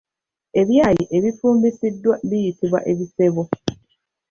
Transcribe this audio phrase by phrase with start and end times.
[0.61, 3.41] Ebyayi ebifumbisiddwako biyitibwa ebisebo